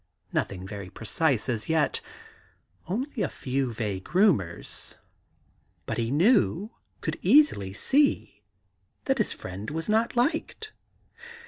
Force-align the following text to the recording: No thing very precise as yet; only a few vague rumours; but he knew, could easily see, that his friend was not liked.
No 0.33 0.43
thing 0.43 0.65
very 0.67 0.89
precise 0.89 1.47
as 1.47 1.69
yet; 1.69 2.01
only 2.87 3.21
a 3.21 3.29
few 3.29 3.71
vague 3.71 4.15
rumours; 4.15 4.97
but 5.85 5.99
he 5.99 6.09
knew, 6.09 6.71
could 7.01 7.19
easily 7.21 7.71
see, 7.71 8.41
that 9.05 9.19
his 9.19 9.31
friend 9.31 9.69
was 9.69 9.87
not 9.87 10.15
liked. 10.15 10.73